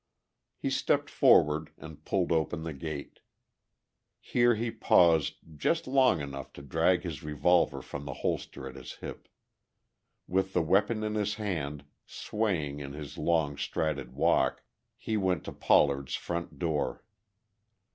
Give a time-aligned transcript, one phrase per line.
[0.57, 3.19] He stepped forward and pulled open the gate.
[4.19, 8.93] Here he paused just long enough to drag his revolver from the holster at his
[8.93, 9.27] hip.
[10.27, 14.63] With the weapon in his hand, swaying in his long strided walk,
[14.97, 17.03] he went to Pollard's front door.